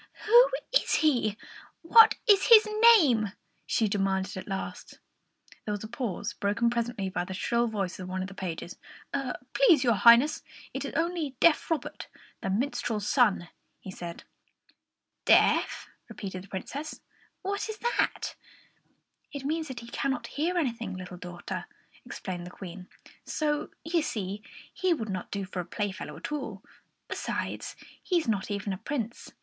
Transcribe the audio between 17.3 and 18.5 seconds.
"What is that?"